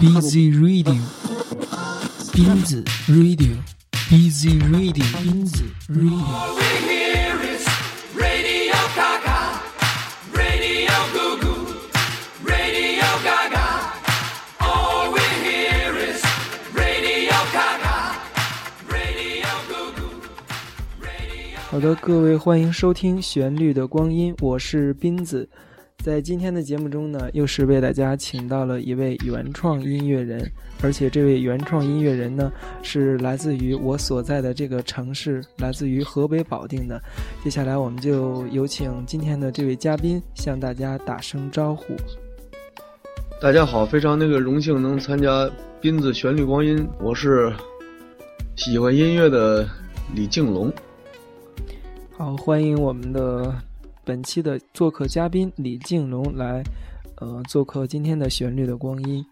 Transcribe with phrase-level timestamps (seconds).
[0.00, 0.94] Busy Radio，
[2.32, 6.22] 斌子 Radio，Busy Radio，斌子 Radio。
[6.22, 7.66] All we hear is
[8.14, 9.58] Radio Gaga,
[10.32, 11.66] Radio Goo Goo,
[12.44, 13.66] Radio Gaga.
[14.60, 16.22] All we hear is
[16.76, 18.14] Radio Gaga,
[18.88, 20.22] Radio Goo Goo,
[21.00, 21.58] Radio.
[21.70, 25.48] 好的，各位欢迎收听《旋律的光阴》，我是斌子。
[26.08, 30.50] 在今天的节目中呢，又是为大家请到了一位原创音乐人，
[30.82, 32.50] 而且这位原创音乐人呢，
[32.82, 36.98] 是来自于我所在的这个城市，来自于河北保定的。
[37.44, 41.94] 接下来，我们就有请今天的这位嘉宾向大家打声招呼。
[43.38, 45.46] 大家好，非常那个荣幸能参加
[45.78, 47.52] 斌子旋律光阴，我是
[48.56, 49.68] 喜欢音乐的
[50.14, 50.72] 李敬龙。
[52.16, 53.54] 好，欢迎我们的
[54.08, 56.62] 本期的做客嘉宾李静龙来，
[57.16, 59.22] 呃，做客今天的旋律的光阴。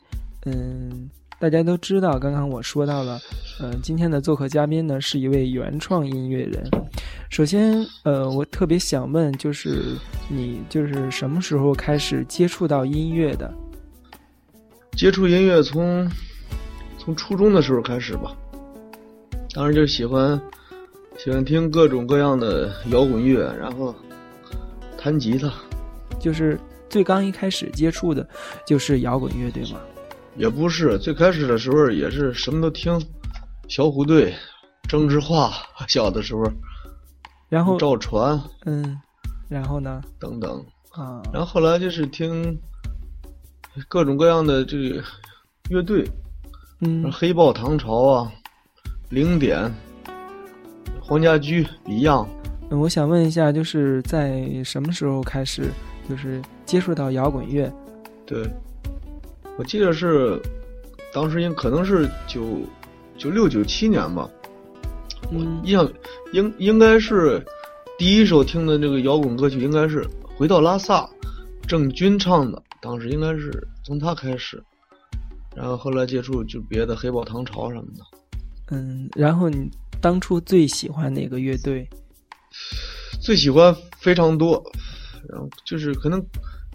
[0.45, 1.09] 嗯，
[1.41, 3.19] 大家都知道，刚刚我说到了，
[3.59, 6.71] 呃，今天的做客嘉宾呢是一位原创音乐人。
[7.31, 9.97] 首先，呃，我特别想问，就是
[10.29, 13.51] 你就是什么时候开始接触到音乐的？
[14.93, 16.07] 接触音乐从
[16.99, 18.37] 从初中的时候开始吧，
[19.55, 20.39] 当时就喜欢
[21.17, 23.95] 喜欢听各种各样的摇滚乐，然后
[25.07, 25.49] 弹吉他，
[26.19, 26.59] 就是
[26.91, 28.29] 最刚一开始接触的
[28.67, 29.79] 就是摇滚乐，队吗？
[30.35, 33.01] 也不是最开始的时候也是什么都听，
[33.69, 34.35] 小虎队、
[34.89, 35.53] 郑智化，
[35.87, 36.43] 小的时候
[37.49, 39.01] 然后，赵传嗯，
[39.49, 40.03] 然后呢？
[40.19, 40.59] 等等。
[40.91, 42.59] 啊，然后后来就是听
[43.87, 45.05] 各种各样的这个
[45.71, 46.05] 乐队，
[46.81, 48.33] 嗯，黑豹、唐朝啊，
[49.11, 49.73] 零点、
[51.01, 52.27] 黄家驹、Beyond，
[52.71, 55.71] 嗯我想问一下，就是在什么时候开始，
[56.09, 57.73] 就是接触到摇滚乐？
[58.25, 58.45] 对，
[59.57, 60.41] 我记得是
[61.13, 62.61] 当时应可能是九
[63.17, 64.29] 九六九七年吧，
[65.33, 65.89] 我印象
[66.33, 67.41] 应应该是
[67.97, 70.03] 第一首听的这个摇滚歌曲应该是
[70.37, 71.03] 《回到拉萨》，
[71.69, 74.61] 郑钧唱的，当时应该是从他开始，
[75.55, 78.05] 然后后来接触就别的黑豹、唐朝什么的。
[78.73, 79.71] 嗯，然后你
[80.01, 81.89] 当初最喜欢哪个乐队？
[83.21, 84.63] 最喜欢非常多，
[85.29, 86.25] 然后就是可能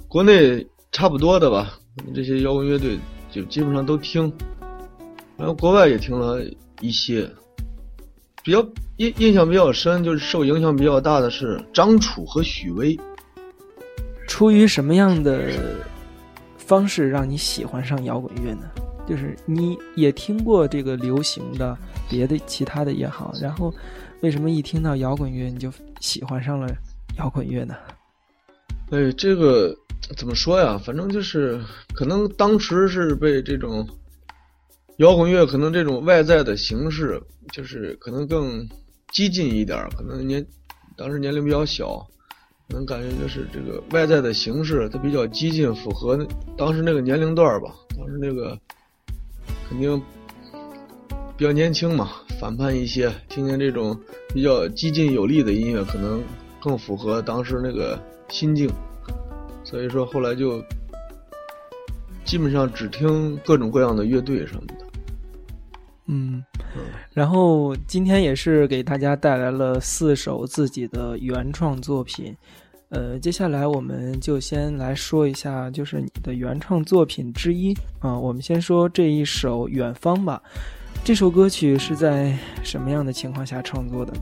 [0.07, 1.79] 国内差不多的吧，
[2.13, 2.97] 这些摇滚乐队
[3.31, 4.31] 就基本上都听，
[5.37, 6.41] 然后国外也听了
[6.81, 7.29] 一些，
[8.43, 8.65] 比较
[8.97, 12.99] 印印象比较深，就是受影响比较大的是张楚和许巍。
[14.27, 15.51] 出于什么样的
[16.57, 18.69] 方式让你喜欢上摇滚乐呢？
[19.07, 21.77] 就是你也听过这个流行的，
[22.09, 23.73] 别的其他的也好，然后
[24.21, 26.67] 为什么一听到摇滚乐你就喜欢上了
[27.17, 27.75] 摇滚乐呢？
[28.91, 29.75] 哎，这个
[30.15, 30.77] 怎么说呀？
[30.77, 31.59] 反正就是
[31.93, 33.87] 可能当时是被这种
[34.97, 37.21] 摇滚乐，可能这种外在的形式，
[37.51, 38.67] 就是可能更
[39.11, 40.45] 激进一点，可能年
[40.95, 41.97] 当时年龄比较小，
[42.67, 46.15] 可能感觉就是这个外在的形式它比较激进，符合
[46.57, 47.73] 当时那个年龄段吧。
[47.97, 48.57] 当时那个
[49.67, 50.01] 肯定
[51.41, 53.99] 比较年轻嘛，反叛一些，听听这种
[54.31, 56.21] 比较激进有力的音乐，可能
[56.59, 58.69] 更符合当时那个心境。
[59.63, 60.63] 所以说后来就
[62.23, 64.85] 基本上只听各种各样的乐队什么的。
[66.05, 66.43] 嗯
[66.75, 72.37] 嗯，然后今天也是给大家带来了四首自己的原创作品。
[72.89, 80.39] 呃，接下来我们就先来说一下，就是你的原创作品之一啊、我们先说这一首《远方》吧。
[81.03, 84.21] 这首歌曲是在什么样的情况下创作的呢？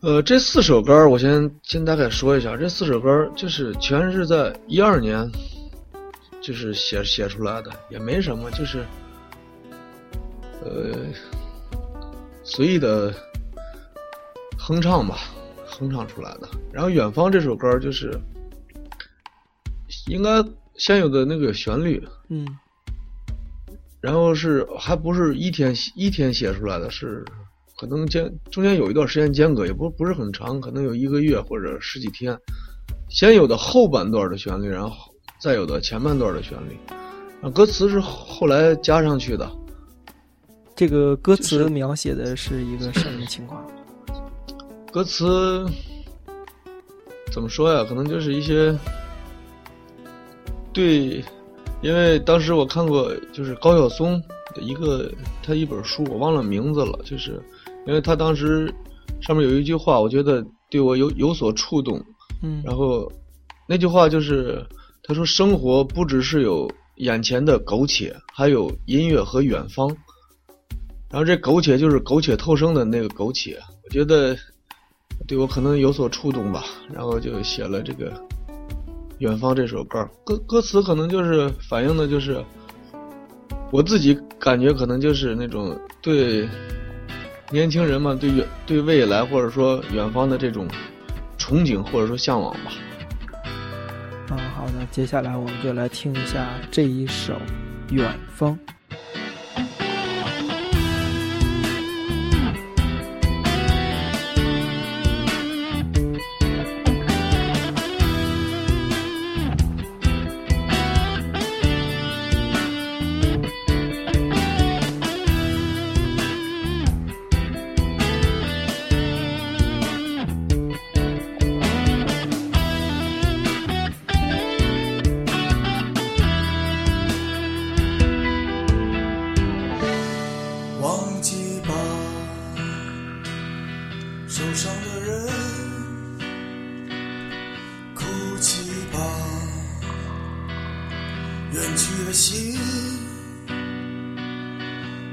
[0.00, 5.28] 呃，这四首歌儿我先先大概说一下，这四首歌儿就是全是在一二年，
[6.42, 8.84] 就是写写出来的，也没什么，就是
[10.62, 10.94] 呃
[12.44, 13.12] 随意的
[14.58, 15.18] 哼唱吧，
[15.66, 16.48] 哼唱出来的。
[16.70, 18.12] 然后《远方》这首歌儿就是
[20.08, 20.44] 应该
[20.76, 22.46] 先有的那个旋律，嗯
[24.00, 27.24] 然后是还不是一天一天写出来的，是
[27.76, 32.38] 可能间中间有一段时间间隔，也不不是很长，可能有一个月或者十几天。
[33.08, 34.96] 先有的后半段的旋律，然后
[35.40, 36.78] 再有的前半段的旋律，
[37.42, 39.50] 啊，歌词是后来加上去的。
[40.76, 43.66] 这个歌词描写的是一个什么情况？
[44.92, 45.66] 歌词
[47.32, 47.84] 怎么说呀？
[47.88, 48.78] 可能就是一些
[50.72, 51.24] 对，
[51.82, 54.20] 因为当时我看过，就是高晓松
[54.54, 55.10] 的一个
[55.42, 57.42] 他一本书，我忘了名字了，就是
[57.86, 58.72] 因为他当时
[59.20, 62.02] 上面有一句话，我觉得对我有有所触动。
[62.42, 63.10] 嗯然后
[63.68, 64.64] 那句话就是
[65.02, 69.88] 他说：“生活不只是有眼前的苟且，还有音乐和远方。
[71.10, 74.36] 然后这苟且就是苟且偷生的那个苟且，我觉得
[75.26, 78.10] 对我可能有所触动吧，然后就写了这个
[79.20, 80.08] 《远方》这首歌。
[80.24, 82.42] 歌歌词可能就是反映的就是
[83.70, 86.48] 我自己感觉，可能就是那种对
[87.50, 90.66] 年轻人嘛，对远对未来或者说远方的这种
[91.38, 92.72] 憧憬或者说向往吧。
[94.30, 97.34] 嗯，好的，接下来我们就来听一下这一首
[97.92, 98.54] 《远方》。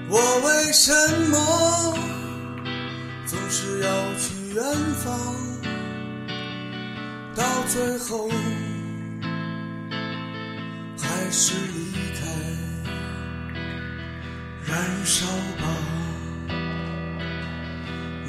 [0.10, 0.92] 我为什
[1.30, 1.98] 么
[3.26, 4.64] 总是要去远
[5.04, 5.36] 方？
[7.36, 8.30] 到最后
[10.98, 12.26] 还是离开。
[14.66, 15.26] 燃烧
[15.60, 15.68] 吧，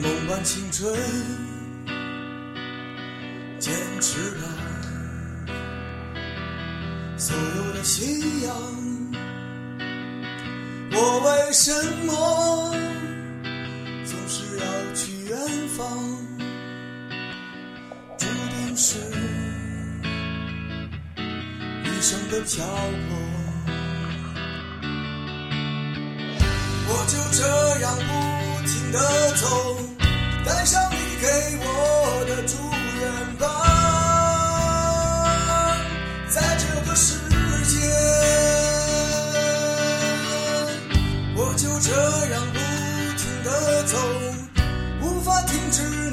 [0.02, 0.92] 梦般青春，
[3.58, 4.42] 坚持吧，
[7.16, 8.52] 所有的信仰。
[11.48, 11.72] 为什
[12.04, 12.12] 么
[14.04, 14.64] 总是要
[14.94, 15.38] 去远
[15.78, 15.80] 方？
[18.18, 18.98] 注定是
[21.84, 23.16] 一生的漂泊。
[26.86, 27.40] 我就这
[27.80, 28.10] 样不
[28.68, 28.98] 停地
[29.36, 29.46] 走，
[30.44, 31.26] 带上你给
[31.64, 31.66] 我
[32.28, 32.58] 的祝
[33.00, 33.46] 愿吧，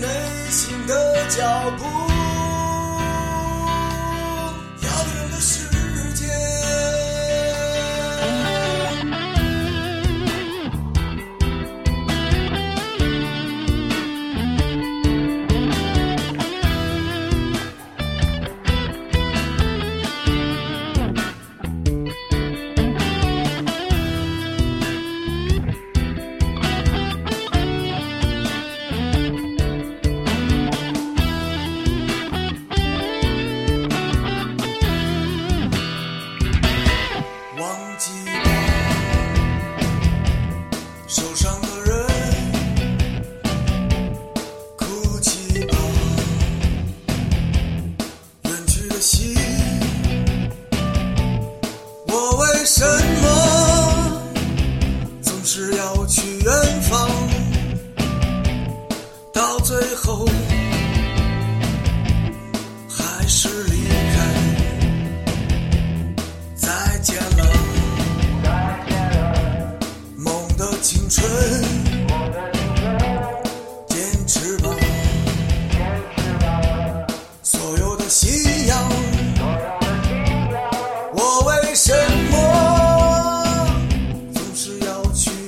[0.06, 1.44] 内心的脚
[1.78, 2.14] 步，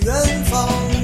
[0.07, 0.96] 远方？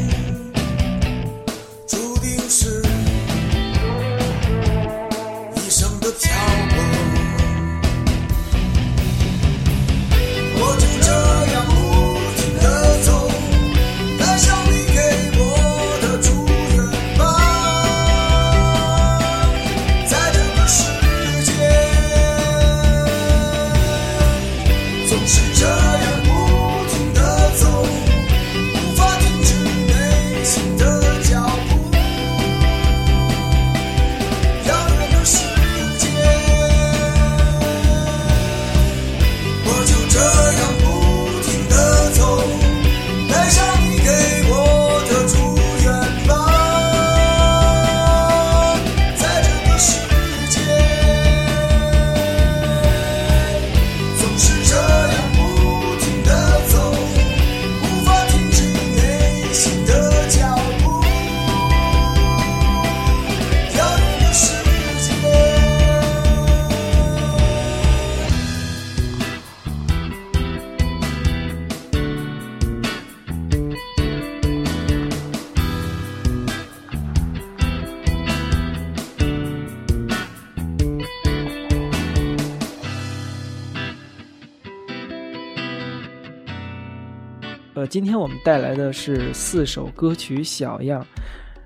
[87.83, 91.05] 呃，今天我们带来的是四首歌曲小样，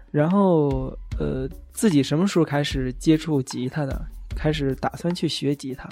[0.09, 4.03] 然后呃，自己什么时候开始接触吉他的？
[4.35, 5.87] 开始打算去学吉他？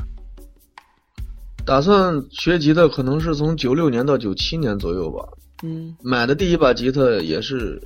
[1.64, 5.24] 打算学吉他可能是从九六年到九七年左右吧。
[5.62, 7.80] 嗯买的第一把吉他也是，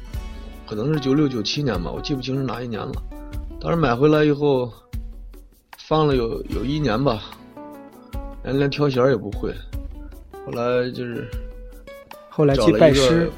[0.65, 2.93] 可能是九六九七年吧，我记不清是哪一年了。
[3.59, 4.71] 当时买回来以后，
[5.77, 7.21] 放了有有一年吧，
[8.45, 9.53] 连连调弦也不会。
[10.45, 11.29] 后来就是
[12.39, 13.31] 后来去拜师个，，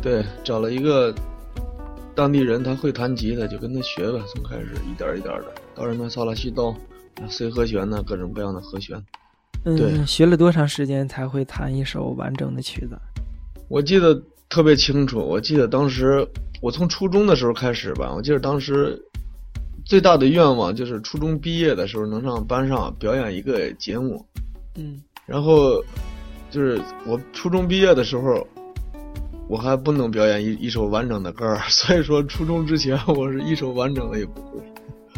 [0.00, 1.14] 对，找了一个
[2.14, 6.74] 当地人，他会弹吉他，就跟他学呗，从开始一点儿一点的，到什么萨拉西哆
[7.28, 8.98] ，C 和弦呢，各种各样的和弦。
[9.62, 12.96] 对嗯，学了多长时间才会弹一首完整的曲子？
[13.68, 16.26] 我记得特别清楚，我记得当时
[16.62, 18.98] 我从初中的时候开始吧，我记得当时
[19.84, 24.24] 最大的愿望就是初中毕业的时候能上班上表演一个节目，
[24.74, 25.84] 嗯然后
[26.54, 28.46] 就是我初中毕业的时候，
[29.48, 34.60] 我还不能表演一一首完整的歌儿，所以说初中之前我是一首完整的也不会。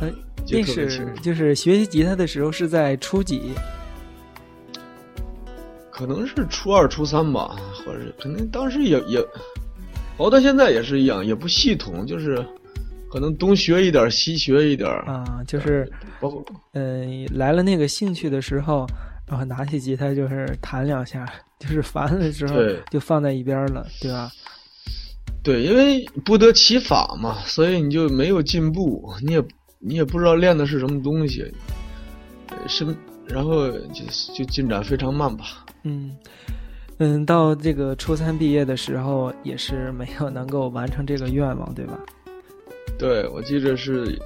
[0.01, 0.11] 哎，
[0.47, 3.53] 记那是就是学习吉他的时候是在初几？
[5.91, 9.23] 可能是初二、初三吧，或者是肯定当时也也，
[10.17, 12.43] 熬到现在也是一样，也不系统，就是
[13.11, 15.87] 可能东学一点儿，西学一点儿，啊，就是
[16.19, 18.87] 包括嗯、来了那个兴趣的时候，
[19.27, 24.31] 然后拿起吉他就是弹两下，就是烦了之后对就放在一边了，对吧？
[25.43, 29.45] 对，因为不得其法嘛，所以你就没有进步，你也
[29.79, 31.53] 你也不知道练的是什么东西，
[32.49, 32.87] 呃是
[33.27, 34.05] 然后就
[34.35, 35.65] 就进展非常慢吧。
[35.83, 36.17] 嗯
[36.99, 41.99] 嗯，到这个初三毕业的时候，也是没有能够完成这个愿望，对吧？
[42.99, 44.19] 对，我记着是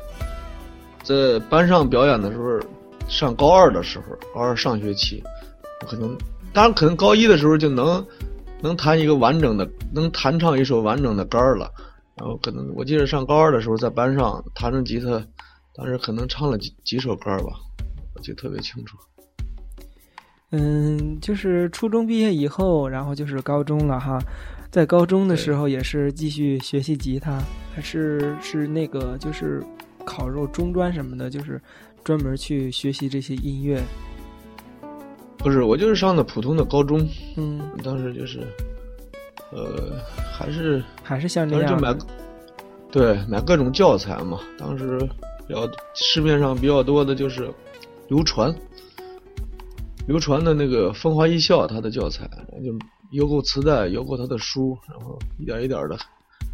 [1.02, 2.60] 在班上表演的时候，
[3.10, 5.22] 上高二的时候，高二上学期，
[5.82, 6.16] 我可能
[6.52, 8.02] 当然可能高一的时候就能
[8.62, 11.70] 能弹一个完整的，能弹唱一首完整的歌儿了。
[12.16, 15.22] 然后可能我记得上高二的时候，在班上弹着吉他，
[15.74, 17.52] 当时可能唱了几几首歌吧，
[18.14, 18.96] 我记得特别清楚。
[20.52, 24.18] 嗯，就是初中毕业以后，然后就是高中了哈。
[24.70, 27.40] 在高中的时候也是继续学习吉他，
[27.74, 29.62] 还是是那个就是
[30.04, 31.60] 考入中专什么的，就是
[32.04, 33.82] 专门去学习这些音乐。
[35.38, 38.40] 不是，我就是上的普通的高中，嗯，当时就是，
[39.52, 39.98] 呃，
[40.32, 41.98] 还是还是像这样就买样。，
[42.90, 44.38] 对，买各种教材嘛。
[44.58, 44.98] 当时
[45.48, 47.50] 比较市面上比较多的就是
[48.08, 48.54] 流传，
[50.06, 52.28] 流传的那个风华艺校它的教材，
[52.62, 52.78] 就
[53.12, 55.96] 邮购磁带，邮购他的书，然后一点一点的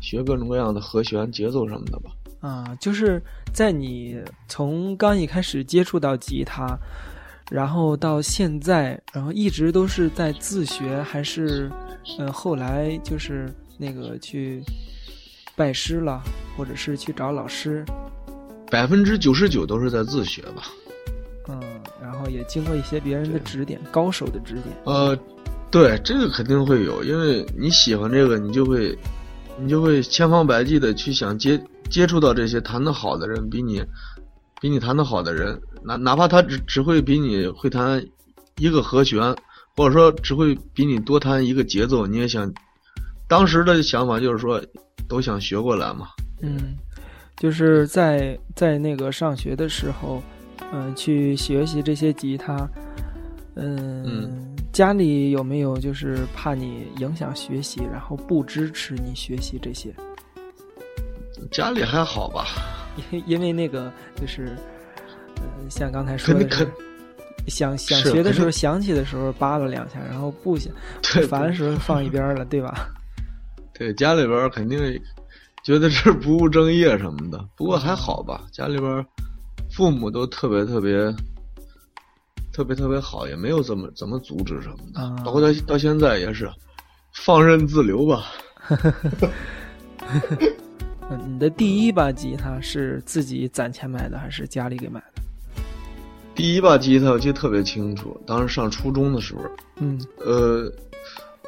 [0.01, 2.11] 学各种各样的和弦、节奏什么的吧。
[2.41, 3.21] 啊，就是
[3.53, 6.79] 在你从刚一开始接触到吉他，
[7.51, 11.71] 然后到现在，然后一直都是在自学，还是
[12.19, 14.63] 呃后来就是那个去
[15.57, 16.23] 拜师了，
[16.57, 17.85] 或者是去找老师，
[18.71, 20.65] 百分之九十九都是在自学吧。
[21.49, 21.61] 嗯，
[22.03, 24.67] 然后也经过一些别人的指点，高手的指点。
[24.85, 25.17] 呃，
[25.71, 28.97] 对，这个肯定会有，因为你喜欢这个，你就会，
[29.59, 31.57] 你就会千方百计的去想接
[31.91, 33.83] 接触到这些弹得好的人，比你，
[34.61, 38.05] 比你弹得好的人，哪哪怕他只只会比你会弹
[38.59, 39.21] 一个和弦，
[39.77, 42.53] 或者说只会比你多弹一个节奏，你也想，
[43.29, 44.61] 当时的想法就是说，
[45.09, 46.09] 都想学过来嘛。
[46.43, 46.77] 嗯，
[47.37, 50.23] 就是在在那个上学的时候，
[50.73, 52.69] 嗯、去学习这些吉他，
[53.55, 59.95] 嗯，嗯家里有没有就是怕你影响学习，然后不支持你学习这些？
[61.51, 62.47] 家里还好吧？
[63.11, 64.57] 因因为那个就是，
[65.37, 66.49] 呃、像刚才说的，
[67.47, 72.89] 想想学的时候想起的时候扒拉两下，然后不想对烦的时候放一边了，对吧？
[73.75, 74.79] 对，家里边儿肯定
[75.63, 79.05] 觉得这是不务正业什么的，不过还好吧，家里边儿
[79.71, 81.15] 父母都特别特别
[82.53, 86.51] 特别特别好，也没有怎么怎么阻止什么的，啊包括到到现在也是
[87.13, 88.25] 放任自流吧。
[91.11, 95.23] 嗯，你的第一把吉他是自己攒钱买的，还是家里给买的？
[96.35, 99.43] 第一把吉他我记得特别清楚，当时上初中的时候，
[99.81, 100.73] 嗯呃，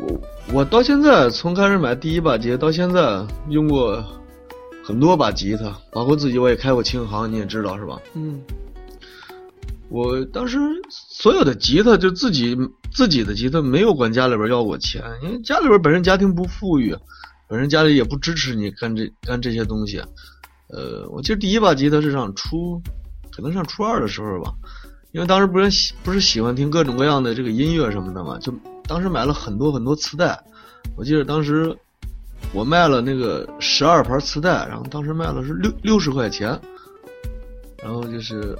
[0.01, 0.21] 我
[0.55, 4.03] 我到现在从开始买第一把吉他到现在用过
[4.85, 8.01] 很多把吉他，包括自己我也开过琴行，你也知道是吧？
[8.15, 8.41] 嗯
[9.91, 10.59] 我当时
[10.91, 12.55] 所有的吉他就自己
[12.93, 16.95] 自己的吉他没有管家里边要过钱，因为家里边本身家庭不富裕，
[17.49, 20.03] 本身家里也不支持你干这干这些东西。
[20.69, 22.81] 呃，我记得第一把吉他是上初，
[23.33, 24.53] 可能上初二的时候吧，
[25.13, 28.53] 因为当时不是喜不是喜欢听各种各样的这个音乐什么的嘛，就
[28.87, 30.39] 当时买了很多很多磁带，
[30.95, 31.75] 我记得当时
[32.53, 36.49] 我卖了那个十二盘磁带，然后当时卖了是六六十块钱，
[37.83, 38.55] 然后就是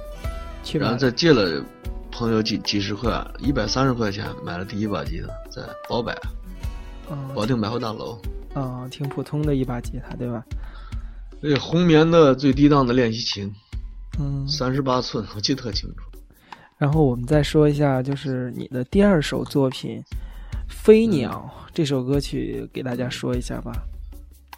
[0.73, 1.63] 然后再借了
[2.11, 6.11] 朋友几几十块，一百三十块钱买了第一把吉他，在宝柏
[7.11, 8.19] 嗯保定百货大楼，
[8.63, 10.43] 啊，挺普通的一把吉他，对吧？
[11.41, 13.51] 那红棉的最低档的练习琴，
[14.19, 16.03] 嗯，三十八寸，我记得特清楚。
[16.77, 20.01] 然后我们再说一下，就是你的第二首作品
[20.67, 23.71] 《飞鸟》嗯这首歌曲，给大家说一下吧。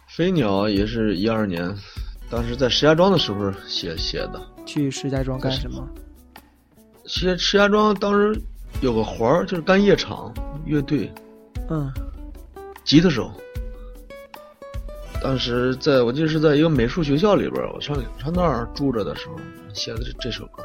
[0.08, 1.72] 飞鸟也是一二年，
[2.28, 4.40] 当时在石家庄的时候写写的。
[4.66, 5.88] 去石家庄干什么？
[7.06, 8.40] 石石家庄当时
[8.80, 10.32] 有个活儿，就是干夜场
[10.64, 11.12] 乐队
[11.70, 11.92] 嗯
[12.84, 13.30] 吉他手。
[15.22, 19.36] 当时在我记得是在一个美术学校里边，我上上那儿住着的时候
[19.72, 20.64] 写的这这首歌。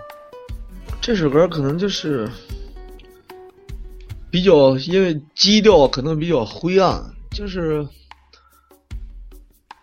[1.00, 2.28] 这首歌可能就是
[4.32, 7.00] 比较，因为基调可能比较灰暗，
[7.30, 7.88] 就是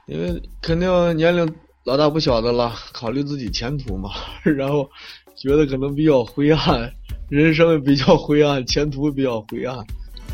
[0.08, 1.54] 因为肯定年龄
[1.84, 4.10] 老大不小的了，考虑自己前途嘛，
[4.42, 4.90] 然后
[5.36, 6.92] 觉得可能比较灰暗，
[7.30, 9.78] 人生比较灰暗，前途比较灰暗，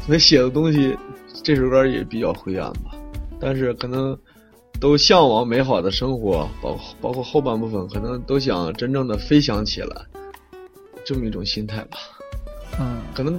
[0.07, 0.97] 所以写的东西
[1.45, 2.93] 这首歌也比较灰暗吧。
[3.39, 4.19] 但是可能
[4.81, 10.07] 都向往美好的生活，包包括后半部分，可能都想真正的飞翔起来，
[11.05, 11.99] 这么一种心态吧。
[12.79, 13.35] 嗯可能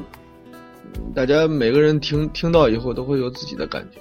[0.52, 4.00] 嗯大家每个人听听到以后都会有自己的感觉。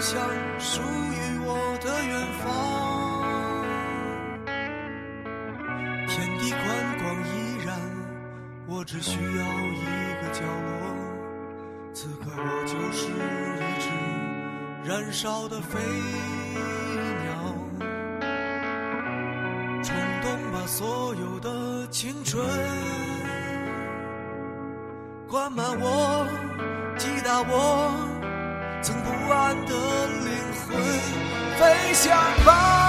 [0.00, 0.18] 向
[0.58, 2.48] 属于我的远方。
[6.08, 6.58] 天地宽
[6.98, 7.28] 广依
[7.66, 7.78] 然，
[8.66, 9.84] 我只需要一
[10.22, 10.70] 个角落。
[11.92, 13.08] 此刻我就是
[13.60, 13.88] 一只
[14.90, 15.78] 燃烧的飞
[17.22, 17.30] 鸟，
[19.82, 22.42] 冲动把所有的青春，
[25.28, 26.26] 灌满我，
[26.96, 27.92] 击打我，
[28.82, 29.74] 曾不安的
[30.24, 30.32] 灵
[30.66, 30.82] 魂，
[31.58, 32.16] 飞翔
[32.46, 32.79] 吧，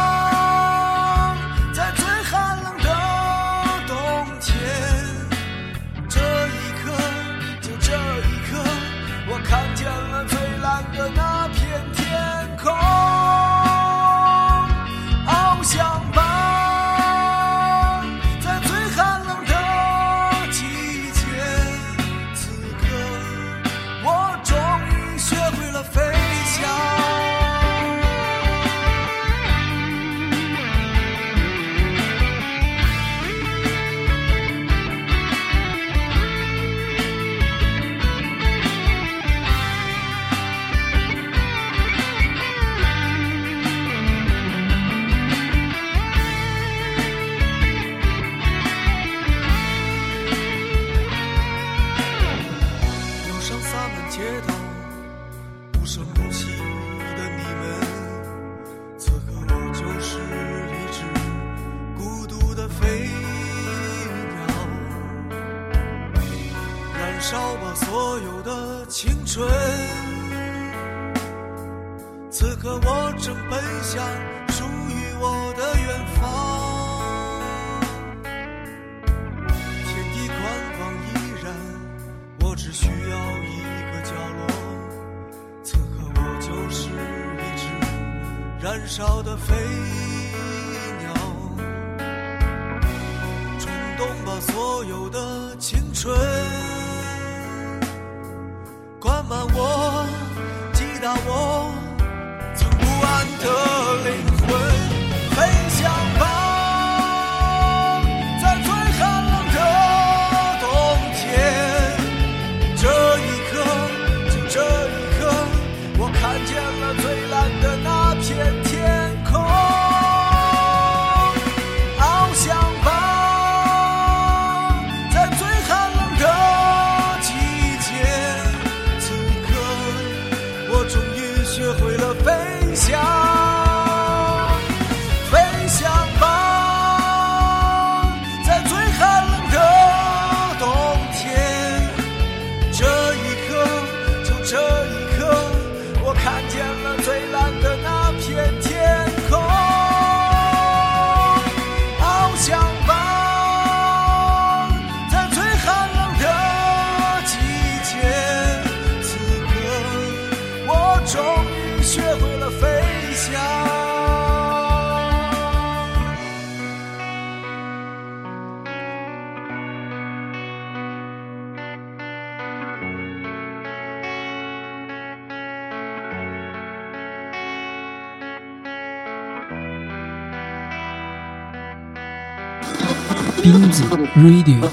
[184.22, 184.70] Radio，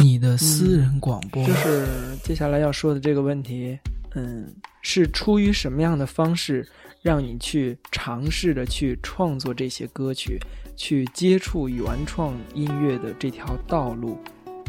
[0.00, 1.44] 你的私人广播。
[1.44, 1.84] 就是
[2.22, 3.76] 接下来要说的这个问题，
[4.14, 4.46] 嗯，
[4.82, 6.64] 是出于什么样的方式
[7.02, 10.38] 让你去尝试着去创作这些歌曲，
[10.76, 14.16] 去接触原创音乐的这条道路？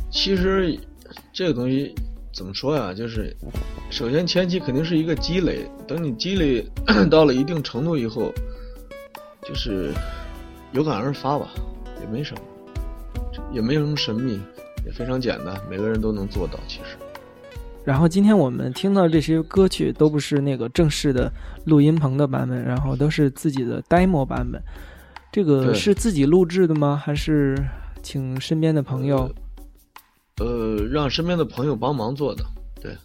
[0.10, 0.76] 其实
[1.32, 1.93] 这个东西
[2.34, 2.91] 怎么说呀？
[2.91, 3.32] 就是
[3.91, 6.65] 首先前期肯定是一个积累，等你积累
[7.12, 8.34] 到了一定程度以后，
[9.47, 9.93] 就是
[10.71, 11.47] 有感而发吧，
[12.02, 12.41] 也没什么，
[13.51, 14.39] 也没有什么神秘，
[14.85, 16.59] 也非常简单，每个人都能做到。
[16.67, 16.97] 其实，
[17.83, 21.31] 然后今天我们听到这些歌曲都不是那个正式的
[21.65, 24.61] 录音棚的版本，然后都是自己的 demo 版本。
[25.31, 27.01] 这个是自己录制的吗？
[27.03, 27.57] 还是
[28.01, 29.29] 请身边的朋友？
[30.37, 32.43] 呃，让身边的朋友帮忙做的。
[32.81, 32.95] 对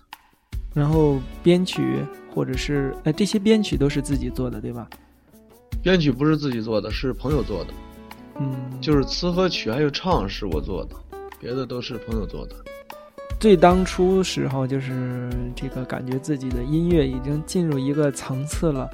[0.74, 4.88] 然后编曲或者是哎，这些编曲都是自己做的，对吧？
[5.82, 7.72] 编曲不是自己做的，是朋友做的，
[8.40, 10.96] 嗯，就是词和曲还有唱是我做的，
[11.40, 12.57] 别的都是朋友做的。
[13.40, 18.88] 最当初时候就是这个感觉自己的音乐已经进入一个层次了，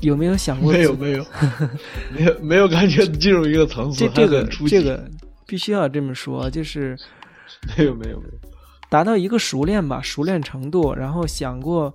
[0.00, 1.26] 有没有想过没有没有
[2.16, 5.08] 没有没有感觉进入一个层次，这这个这个
[5.46, 6.96] 必须要这么说，就是
[7.76, 8.48] 没有没有没有。
[8.88, 11.92] 达到一个熟练吧，熟练程度，然后想过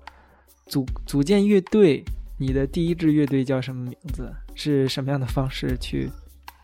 [0.66, 2.04] 组组建乐队。
[2.40, 4.32] 你的第一支乐队叫什么名字？
[4.54, 6.08] 是什么样的方式去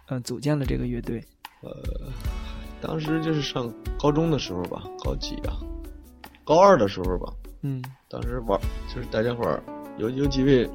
[0.08, 1.24] 呃组建了这个乐队？
[1.62, 1.72] 呃
[2.82, 5.56] 当时就是上高中的时候吧，高几啊？
[6.44, 8.60] 高二的时候吧，嗯当时玩
[8.94, 9.63] 就是大家伙儿
[9.98, 10.70] 有有几位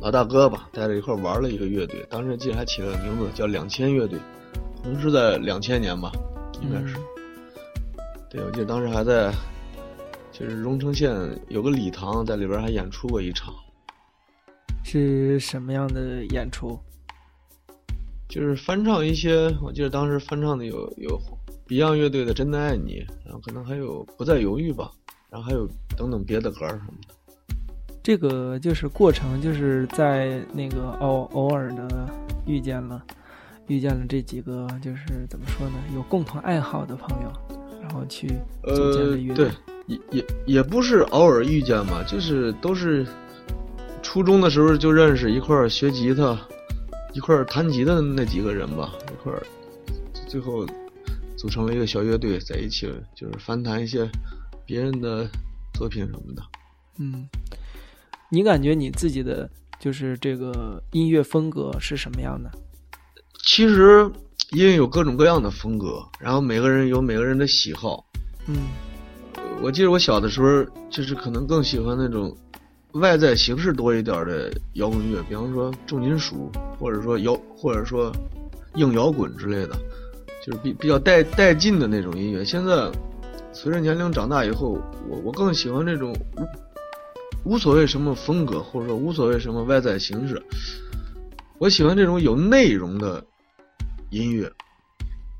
[0.00, 4.18] 老大哥吧，带着一块儿玩了一个乐队，当时记得还起了个名字叫两千乐队，
[4.82, 6.10] 可能是在两千年吧，
[6.60, 6.96] 应该是。
[6.96, 7.04] 嗯
[8.28, 9.32] 对，我记得当时还在
[10.32, 11.14] 就是荣成县
[11.46, 13.54] 有个礼堂，在里边还演出过一场，
[14.82, 16.76] 是什么样的演出？
[18.28, 21.20] 就是翻唱一些，我记得当时翻唱的有有
[21.68, 24.90] Beyond 乐队的《真的爱你》，然后可能还有不再犹豫吧，
[25.30, 27.14] 然后还有等等别的歌儿什么的。
[28.02, 32.08] 这个就是过程，就是在那个偶偶尔的
[32.46, 33.02] 遇见了，
[33.66, 37.32] 遇见了这几个，就是怎么说呢，有共同爱好的朋友，
[37.80, 38.28] 然后去
[38.62, 39.54] 组建呃了乐，队对。，
[39.86, 43.06] 也也也不是偶尔遇见嘛，就是都是
[44.02, 46.38] 初中的时候就认识，一块儿学吉他，
[47.14, 49.42] 一块儿弹吉他的那几个人吧，一块儿
[50.26, 50.66] 最后
[51.36, 54.10] 组成了一个小乐队，在一起就是翻弹一些
[54.66, 55.26] 别人的
[55.74, 56.42] 作品什么的。
[56.98, 57.28] 嗯，
[58.30, 59.48] 你感觉你自己的
[59.78, 62.50] 就是这个音乐风格是什么样的？
[63.44, 64.10] 其实
[64.50, 68.04] 音乐有各种各样的风格，然后每个人有每个人的喜好。
[68.46, 68.56] 嗯
[69.62, 72.36] 我记得我小的时候，就是可能更喜欢那种
[72.94, 78.12] 外在形式多一点的摇滚乐，比方说重金属，或者说摇，或者说
[78.76, 79.76] 硬摇滚之类的，
[80.44, 82.44] 就是比比较带带劲的那种音乐。
[82.44, 82.90] 现在
[83.52, 84.78] 随着年龄长大以后，
[85.08, 86.14] 我我更喜欢这种
[87.44, 90.40] 无所谓什么风格，或者说无所谓什么外在形式，
[91.58, 93.24] 我喜欢这种有内容的
[94.10, 94.50] 音乐。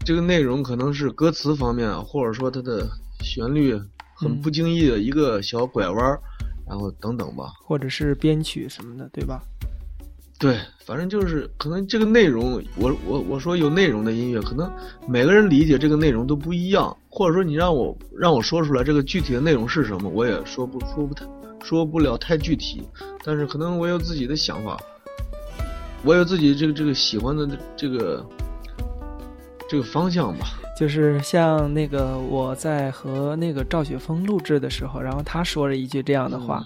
[0.04, 2.86] 这个内容可能是歌词方面，或者说它的
[3.20, 3.80] 旋律
[4.16, 6.20] 很不经意的一个小拐弯儿，
[6.66, 7.52] 然后等等吧。
[7.62, 9.42] 或者是编曲什么的，对吧？
[10.36, 14.70] 对，反正就是可能这个内容，我我我说有内容的音乐，可能
[15.06, 21.24] 每个人理解这个内容都不一样，或者说你让我让我说出来这个具体的内容是什么，我也说不说不太
[21.62, 22.82] 说不了太具体，
[23.22, 24.78] 但是可能我有自己的想法，
[26.02, 28.26] 我有自己这个这个喜欢的这个
[29.74, 30.46] 这个方向吧。
[30.78, 36.62] 就是像那个我在和那个赵雪峰录制的时候，然后他说了一句这样的话，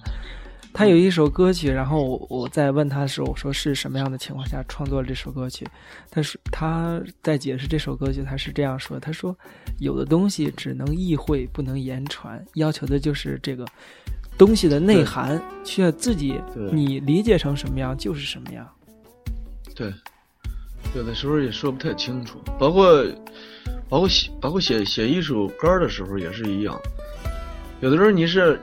[0.74, 5.66] 他有一首歌曲，然后我我在问他的时候，我说是什么样的情况下创作了这首歌曲？
[6.10, 9.34] 他说他在解释这首歌曲，他是这样说：他说
[9.78, 13.66] 有的东西只能意会不能言传，要求的就是这个
[14.36, 16.38] 东西的内涵，需要自己
[16.70, 18.68] 你理解成什么样就是什么样。
[19.74, 19.92] 对，
[20.94, 23.04] 有的时候也说不太清楚，包括
[23.88, 26.78] 包括写包括写写一首歌的时候也是一样，
[27.80, 28.58] 有的时候你是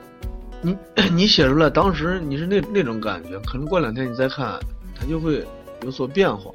[0.62, 0.76] 你
[1.14, 4.60] 你写出来，当时你是那那种感觉，可能过两天你再看，
[4.96, 5.46] 它就会
[5.84, 6.52] 有所变化，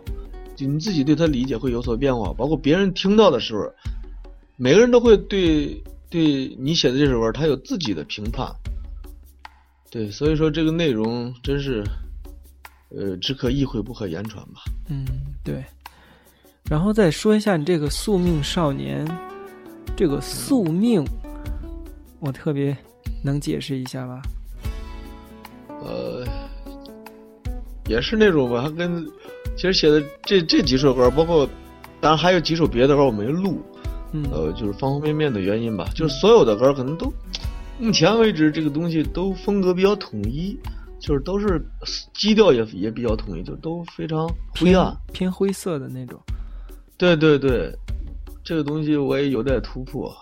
[0.57, 3.73] 就你自己对它理解会有所变化，包括别人听到的时候，
[4.57, 8.53] 每个人都会对对你写的这首歌，他有自己的评判。
[9.91, 11.83] 对，所以说这个内容真是，
[12.91, 14.61] 呃，只可意会不可言传吧。
[14.89, 15.05] 嗯，
[15.45, 15.65] 对。
[16.69, 19.05] 然后再说一下你这个宿命少年，
[19.97, 21.05] 这个宿命，
[22.21, 22.77] 我特别
[23.25, 24.23] 能解释一下吧？
[25.83, 26.25] 呃，
[27.87, 29.05] 也是那种吧，跟
[29.57, 31.49] 其实写的这这几首歌，包括
[32.01, 33.61] 当然还有几首别的歌我没录，
[34.13, 35.89] 嗯呃，就是方方面面的原因吧。
[35.95, 37.13] 就是所有的歌可能都，
[37.81, 40.57] 目前为止这个东西都风格比较统一，
[41.01, 41.61] 就是都是
[42.15, 44.95] 基调也也比较统一，就都非常灰暗。
[45.13, 46.21] 偏灰色的那种。
[46.97, 47.73] 对对对，
[48.45, 50.15] 这个东西我也有待突破，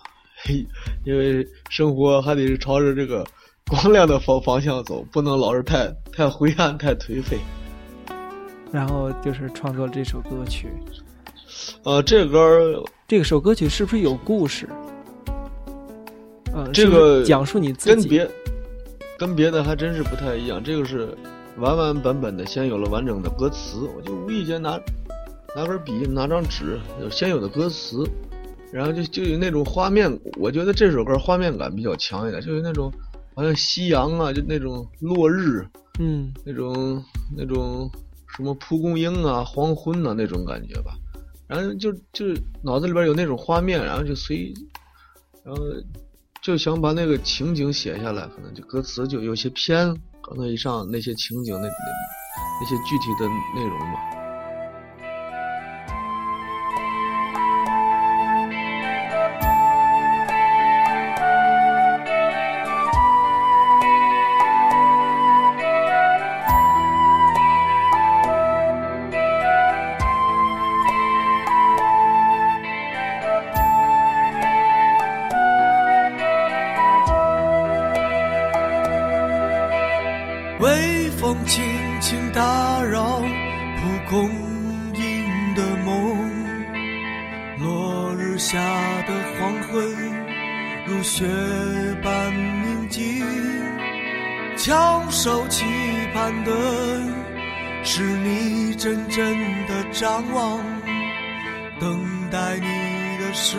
[0.44, 0.64] 嘿，
[1.04, 3.26] 因为生活还得是朝着这个
[3.66, 7.38] 光亮的方方向走，不能老是太太灰暗、太颓废。
[8.70, 10.68] 然后就是创作这首歌曲。
[11.82, 14.68] 呃，这歌儿这个首歌曲是不是有故事？
[16.54, 18.30] 嗯，这个讲述你自己跟别
[19.18, 21.08] 跟别的还真是不太一样，这个是
[21.56, 24.80] 完完本本的，先有了完整的歌词，我就无意间拿
[25.56, 28.08] 拿根笔，拿张纸，有先有的歌词，
[28.72, 32.92] 然后就就有那种画面，我觉得这首歌画面感比较强一点，就有那种
[33.34, 35.66] 好像夕阳啊，就那种落日，
[35.98, 37.02] 嗯那种
[37.36, 37.90] 那种
[38.36, 40.92] 什么蒲公英啊、黄昏啊、那种感觉吧。
[41.48, 42.26] 然后就就
[42.62, 44.52] 脑子里边有那种画面，然后就随，
[45.42, 45.62] 然后
[46.48, 54.17] 就想把那个情景写下来，可能就歌词就有些偏刚才以上那些情景那那那些具体的内容吧。
[100.00, 100.60] 张望，
[101.80, 103.58] 等待你的是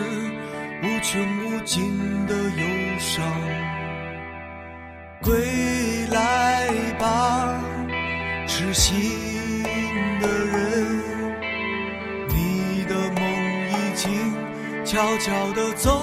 [0.82, 2.64] 无穷无尽的忧
[2.98, 3.22] 伤。
[5.20, 6.66] 归来
[6.98, 7.62] 吧，
[8.46, 9.62] 痴心
[10.22, 11.02] 的人，
[12.30, 13.22] 你的梦
[13.68, 14.08] 已经
[14.82, 15.99] 悄悄地走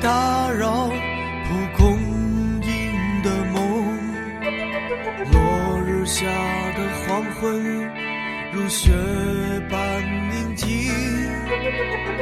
[0.00, 1.98] 打扰蒲公
[2.62, 3.56] 英的梦，
[5.32, 6.24] 落日下
[6.76, 7.90] 的黄昏
[8.52, 8.92] 如雪
[9.68, 9.78] 般
[10.30, 10.68] 宁静，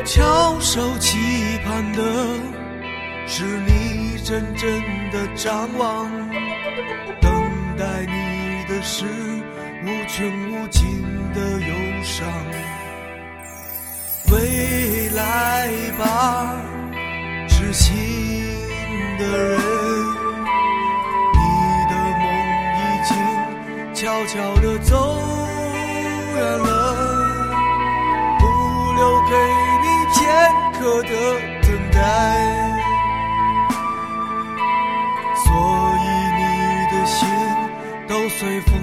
[0.05, 1.19] 翘首期
[1.65, 2.03] 盼的
[3.27, 4.71] 是你真正
[5.11, 6.11] 的张望，
[7.21, 7.31] 等
[7.77, 9.05] 待你的是
[9.85, 11.03] 无穷无尽
[11.35, 12.27] 的忧伤。
[14.29, 16.57] 归来吧，
[17.57, 17.97] 痴心
[19.19, 19.59] 的人，
[21.33, 21.39] 你
[21.89, 22.23] 的梦
[22.77, 23.11] 已经
[23.95, 24.93] 悄悄地走
[26.35, 26.69] 远了，
[28.39, 28.43] 不
[28.93, 29.33] 留给
[29.81, 30.21] 你片
[30.75, 31.11] 刻的
[31.63, 31.99] 等待，
[35.35, 35.49] 所
[36.05, 36.39] 以你
[36.93, 37.17] 的心
[38.07, 38.76] 都随风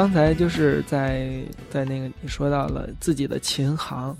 [0.00, 4.16] 刚才就是在在那个你说到了自己的琴行，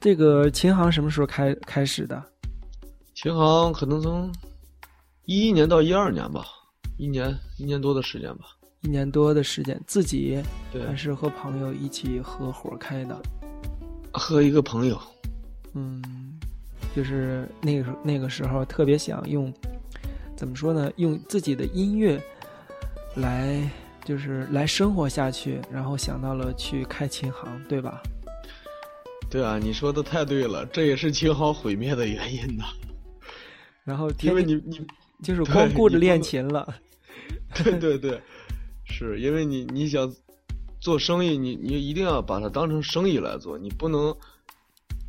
[0.00, 2.24] 这个琴行什么时候开开始的？
[3.14, 4.32] 琴行可能从
[5.26, 6.46] 一一年到一二年吧，
[6.96, 8.46] 一年一年多的时间吧。
[8.80, 13.20] 一年多的时间，自己对还，是和朋友一起合伙开的？
[14.14, 14.98] 和一个朋友，
[15.74, 16.02] 嗯，
[16.94, 19.52] 就是那个时候那个时候特别想用，
[20.34, 20.90] 怎么说呢？
[20.96, 22.18] 用自己的音乐
[23.16, 23.70] 来，
[24.06, 28.00] 就是来生活下去，然后想到了去开琴行，对吧？
[29.28, 32.66] 对啊，你说的太对了，这也是琴行毁灭的原因呐。
[33.82, 34.80] 然后因为你你
[35.24, 36.72] 就是光顾着练琴了。
[37.64, 38.22] 对 对对，
[38.84, 40.14] 是因为你你想
[40.78, 44.16] 做生意，你你一定要把它当成生意来做，你不能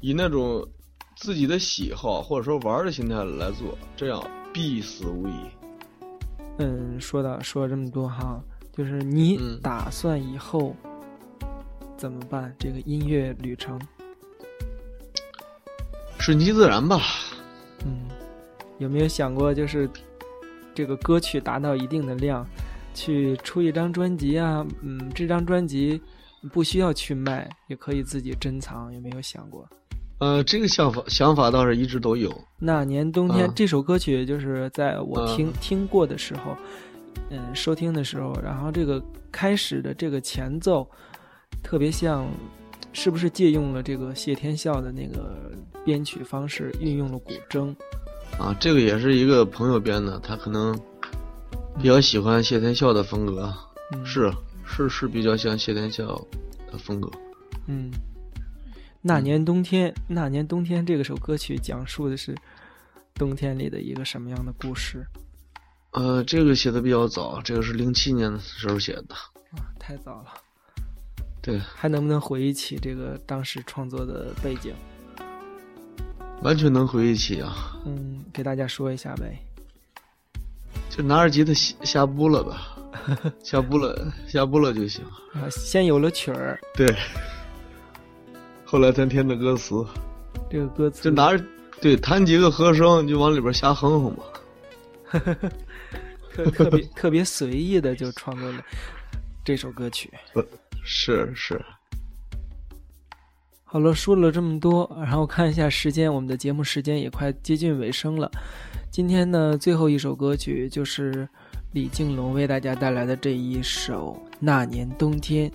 [0.01, 0.67] 以那种
[1.15, 5.33] 自己的喜好或者说玩的心态来做，这样必死无疑。
[6.57, 8.43] 嗯，说到说了这么多哈，
[8.77, 10.75] 就是你嗯打算以后
[11.97, 12.55] 怎么办？
[12.59, 13.81] 这个音乐旅程，
[16.19, 17.01] 顺其自然吧。
[17.83, 18.07] 嗯，
[18.77, 19.89] 有没有想过就是
[20.75, 22.45] 这个歌曲达到一定的量，
[22.93, 24.63] 去出一张专辑啊？
[24.83, 25.99] 嗯，这张专辑
[26.53, 29.67] 不需要去卖，也可以自己珍藏，有没有想过？
[30.19, 32.31] 呃，这个想法想法倒是一直都有。
[32.59, 36.55] 那年冬天、嗯这首歌曲，就是在我嗯听、听过的时候，
[37.29, 40.89] 嗯，收听的时候，然后这个开始的这个前奏，
[41.61, 42.25] 特别像，
[42.93, 45.51] 是不是借用了这个谢天笑的那个
[45.83, 47.75] 编曲方式，运用了古筝？
[48.39, 50.77] 啊，这个也是一个朋友编的，他可能
[51.77, 53.53] 比较喜欢谢天笑的风格，
[53.93, 54.31] 嗯、是
[54.65, 56.05] 是是比较像谢天笑
[56.71, 57.09] 的风格。
[57.67, 57.91] 嗯，
[59.01, 62.35] 那年冬天，那年冬天这个首歌曲讲述的是
[63.15, 65.05] 冬天里的一个什么样的故事
[65.91, 69.15] 呃，这个写的比较早，这个是零七年的时候写的。
[69.51, 69.63] 啊？
[69.79, 70.33] 太早了，
[71.41, 74.73] 对，还能不能回忆起这个当时创作的背景？
[76.41, 79.39] 完全能回忆起啊，嗯，给大家说一下呗。
[80.89, 82.77] 就拿着吉他瞎瞎拨了吧，
[83.41, 85.03] 瞎拨了瞎拨了就行。
[85.33, 86.93] 啊，先有了曲儿，对，
[88.65, 89.83] 后来咱填的歌词，
[90.49, 91.43] 这个歌词就拿着
[91.81, 94.23] 对弹几个和声就往里边瞎哼哼吧。
[96.45, 98.63] 特特别特别随意的就创作了
[99.43, 100.11] 这首歌曲。
[100.83, 101.59] 是是，
[103.65, 108.29] 好了，说了这么多，然后看一下时间，我们的节目时间也快接近尾声了。
[108.89, 111.27] 今天呢，最后一首歌曲就是
[111.73, 115.49] 李静龙为大家带来的这一首《那年冬天》，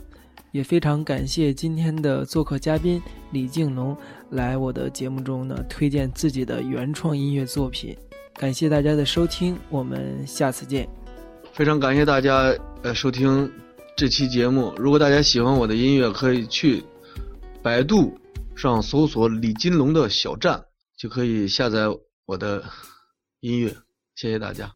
[0.51, 3.97] 也非常感谢今天的做客嘉宾李静龙
[4.31, 7.97] 来我的节目中呢推荐自己的原创音乐作品。
[8.35, 10.89] 感谢大家的收听，我们下次见。
[11.53, 12.53] 非常感谢大家
[12.83, 13.51] 呃收听
[13.97, 14.75] 这期节目。
[14.77, 16.83] 如果大家喜欢我的音乐，可以去
[17.63, 18.19] 百度
[18.57, 20.65] 上搜索李金龙的小站，
[20.97, 21.83] 就可以下载
[22.27, 22.65] 我的
[23.41, 23.69] 音乐。
[24.15, 24.73] 谢谢大家。